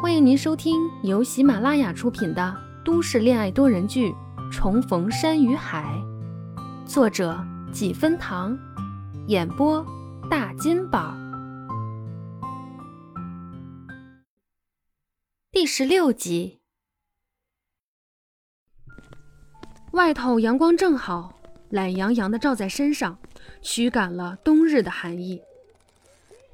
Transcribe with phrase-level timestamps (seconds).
[0.00, 4.08] 欢迎您收听由喜马拉雅出品的都市恋爱多人剧
[4.50, 5.94] 《重逢山与海》，
[6.86, 7.38] 作者
[7.70, 8.58] 几分糖，
[9.26, 9.84] 演播
[10.30, 11.14] 大金宝，
[15.52, 16.60] 第十六集。
[19.92, 21.38] 外头阳光正好，
[21.68, 23.18] 懒洋洋的照在身上，
[23.60, 25.42] 驱赶了冬日的寒意。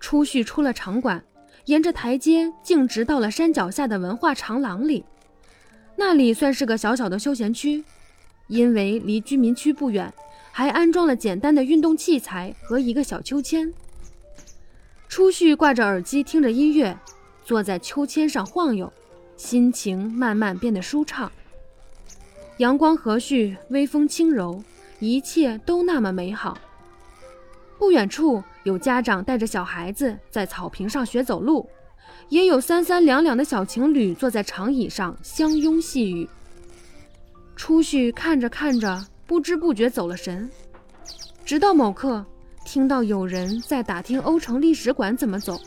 [0.00, 1.24] 初旭出了场馆。
[1.66, 5.04] 沿着台阶，径直到了山脚下的文化长廊里。
[5.96, 7.84] 那里算是个小小的休闲区，
[8.46, 10.12] 因为离居民区不远，
[10.52, 13.72] 还安装了简单的运动器材和一个小秋千。
[15.08, 16.96] 初旭挂着耳机听着音乐，
[17.44, 18.92] 坐在秋千上晃悠，
[19.36, 21.30] 心情慢慢变得舒畅。
[22.58, 24.62] 阳光和煦，微风轻柔，
[25.00, 26.56] 一切都那么美好。
[27.78, 28.42] 不远处。
[28.64, 31.68] 有家长带着小孩子在草坪上学走路，
[32.28, 36.28] 也有三三两两的小情侣坐在长椅上相拥细语。
[37.54, 40.50] 初旭看着看着，不知不觉走了神，
[41.44, 42.26] 直到某刻
[42.64, 45.60] 听到有人在打听欧城历史馆怎么走，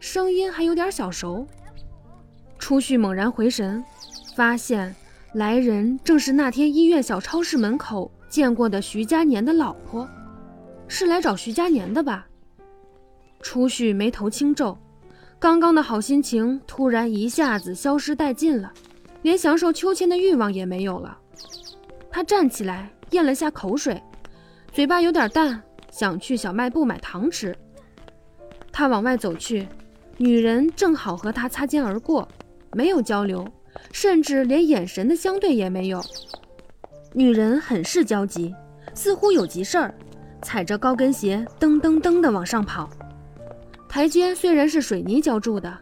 [0.00, 1.46] 声音还有点小熟。
[2.58, 3.84] 初旭猛然回神，
[4.34, 4.92] 发现
[5.34, 10.08] 来人正是那天医院小超市门口见过的徐佳年的老婆，
[10.94, 12.26] 是来找徐佳年的吧？
[13.40, 14.76] 初旭眉头轻皱，
[15.38, 18.70] 刚刚的好心情突然一下子消失殆尽了，
[19.22, 21.18] 连享受秋千的欲望也没有了。
[22.10, 24.00] 他站起来咽了下口水，
[24.70, 27.56] 嘴巴有点淡，想去小卖部买糖吃。
[28.70, 29.66] 他往外走去，
[30.18, 32.28] 女人正好和他擦肩而过，
[32.72, 33.48] 没有交流，
[33.92, 36.02] 甚至连眼神的相对也没有。
[37.14, 38.54] 女人很是焦急，
[38.92, 39.94] 似乎有急事儿，
[40.42, 42.90] 踩着高跟鞋噔噔噔地往上跑。
[43.88, 45.76] 台阶虽然是水泥浇筑的，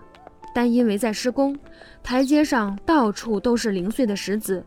[0.54, 1.56] 但因为在施工，
[2.02, 4.64] 台阶上到处都是零碎的石子。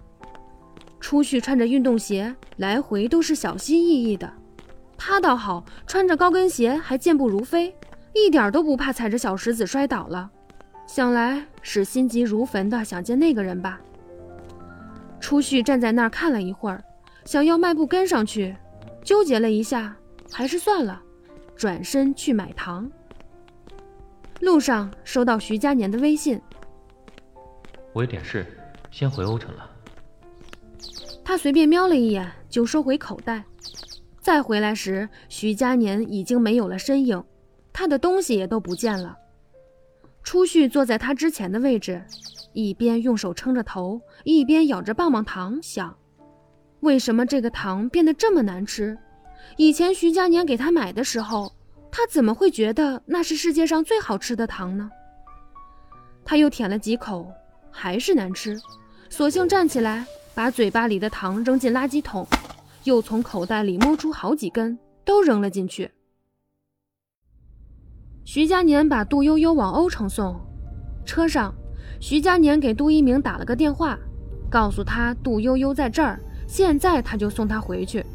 [0.99, 4.31] 初旭穿着运动鞋，来回都是小心翼翼的。
[4.98, 7.75] 他倒好，穿着高跟鞋还健步如飞，
[8.14, 10.30] 一点都不怕踩着小石子摔倒了。
[10.87, 13.81] 想来是心急如焚的想见那个人吧。
[15.20, 16.81] 初旭站在那儿看了一会儿，
[17.25, 18.55] 想要迈步跟上去，
[19.03, 19.95] 纠结了一下，
[20.31, 21.02] 还是算了，
[21.55, 22.89] 转身去买糖。
[24.39, 26.41] 路上收到徐佳年的微信，
[27.93, 28.45] 我有点事，
[28.92, 29.69] 先回欧城了。
[31.23, 33.43] 他随便瞄了一眼，就收回口袋。
[34.19, 37.23] 再回来时，徐佳年已经没有了身影，
[37.71, 39.17] 他的东西也都不见了。
[40.23, 42.03] 初旭坐在他之前的位置，
[42.53, 45.97] 一边用手撑着头，一边咬着棒棒糖，想：
[46.83, 48.98] 为什么这个糖变得这么难吃？
[49.58, 51.52] 以前徐佳年给他买的时候。
[51.95, 54.89] 他怎么会觉得那是世界上最好吃的糖呢？
[56.26, 57.32] 他又舔了几口，
[57.70, 58.60] 还是难吃，
[59.11, 62.26] 索性站起来，把嘴巴里的糖扔进垃圾桶，
[62.86, 65.92] 又从口袋里摸出好几根，都扔了进去。
[68.26, 70.36] 徐佳年把杜悠悠往欧城送，
[71.05, 71.54] 车上，
[72.02, 73.99] 徐佳年给杜一鸣打了个电话，
[74.49, 76.20] 告诉他杜悠悠在这儿，
[76.53, 78.05] 现在他就送她回去。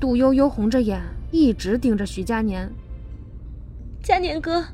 [0.00, 1.02] 杜悠悠红着眼。
[1.30, 2.72] 一直盯着徐佳年。
[4.04, 4.64] 佳年哥，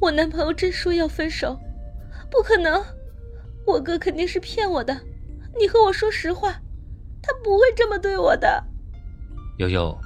[0.00, 1.56] 我男朋友真说要分手，
[2.28, 2.84] 不可能，
[3.64, 5.00] 我哥肯定是骗我的。
[5.56, 6.50] 你和我说实话，
[7.22, 8.64] 他不会这么对我的。
[9.58, 9.96] 悠悠，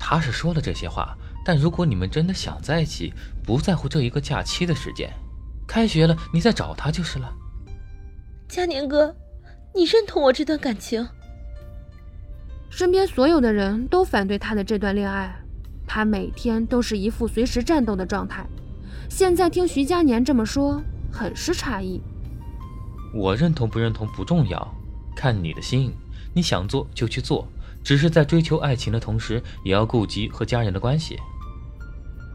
[0.00, 1.14] 他是说了这些话，
[1.44, 3.12] 但如果你们真的想在一起，
[3.44, 5.12] 不在乎这一个假期的时间，
[5.68, 7.30] 开学了你再找他就是了。
[8.48, 9.14] 佳年哥，
[9.76, 11.06] 你认同我这段感情？
[12.70, 15.36] 身边所有的人都反对他的这段恋爱，
[15.86, 18.46] 他每天都是一副随时战斗的状态。
[19.10, 20.80] 现在听徐佳年这么说，
[21.12, 22.00] 很是诧异。
[23.12, 24.74] 我认同不认同不重要，
[25.14, 25.92] 看你的心，
[26.32, 27.46] 你想做就去做，
[27.84, 31.18] 只是在追求爱情的同时，也要顾及和家人的关系。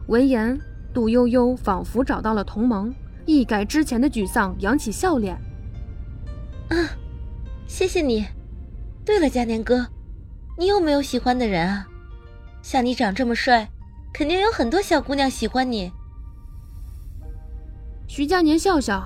[0.06, 0.56] 闻言，
[0.94, 2.94] 杜悠悠仿佛找到了同盟，
[3.26, 5.36] 一改之前的沮丧，扬起笑脸。
[7.72, 8.26] 谢谢你。
[9.02, 9.88] 对了，嘉年哥。
[10.58, 11.88] 你有没有喜欢的人啊？
[12.60, 13.66] 像你长这么帅，
[14.12, 15.90] 肯定有很多小姑娘喜欢你。
[18.06, 19.02] 徐佳年笑笑，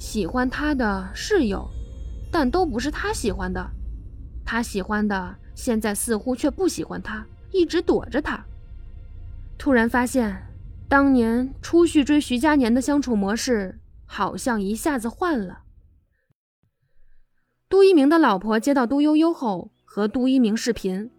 [0.00, 1.64] 喜欢他的是有，
[2.32, 3.64] 但都不是他喜欢的。
[4.44, 8.44] 他喜欢的现在似乎却不喜欢他，一直躲着他。
[9.56, 10.44] 突然发现，
[10.88, 15.60] 当年初旭追徐佳年的相处模式好像一下子换了。
[17.72, 19.70] 杜一鸣的老婆接到杜悠悠后。
[19.82, 21.10] 和杜一鸣视频，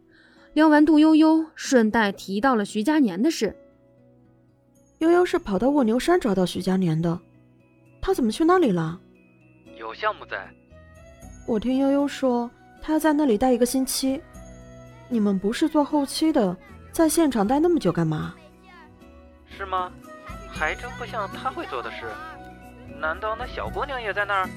[0.53, 3.55] 聊完杜悠悠，顺带提到了徐佳年的事。
[4.99, 7.19] 悠悠是跑到卧牛山找到徐佳年的，
[8.01, 8.99] 他怎么去那里了？
[9.77, 10.47] 有项目在。
[11.47, 12.49] 我听悠悠说，
[12.81, 14.21] 他要在那里待一个星期。
[15.07, 16.55] 你们不是做后期的，
[16.91, 18.33] 在现场待那么久干嘛？
[19.55, 19.91] 是吗？
[20.49, 22.05] 还真不像他会做的事。
[22.99, 24.49] 难道那小姑娘也在那儿？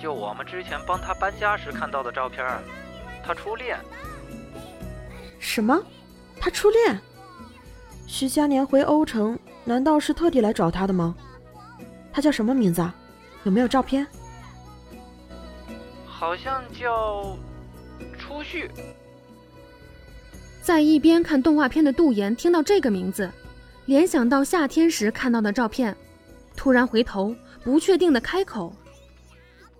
[0.00, 2.42] 就我们之前帮他搬家时看到的照片，
[3.22, 3.78] 他初恋。
[5.38, 5.78] 什么？
[6.40, 6.98] 他初恋？
[8.06, 11.14] 徐佳年回欧城，难道是特地来找他的吗？
[12.12, 12.94] 他叫什么名字啊？
[13.44, 14.06] 有没有照片？
[16.06, 17.36] 好像叫
[18.18, 18.70] 初旭。
[20.62, 23.30] 在一边看动画片的杜岩听到这个名字，
[23.84, 25.94] 联想到夏天时看到的照片，
[26.56, 28.74] 突然回头，不确定的开口：“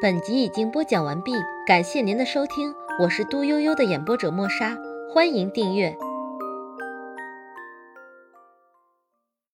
[0.00, 1.32] 本集已经播讲完毕，
[1.66, 4.78] 感谢您的收听，我是嘟悠悠的演播者莫莎，
[5.12, 5.98] 欢迎订阅。